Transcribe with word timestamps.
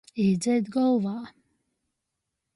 Īdzeit 0.21 0.71
golvā. 0.77 1.13